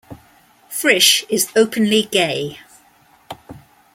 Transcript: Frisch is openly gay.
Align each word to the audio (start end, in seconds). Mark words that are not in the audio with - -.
Frisch 0.67 1.23
is 1.29 1.51
openly 1.55 2.01
gay. 2.11 2.57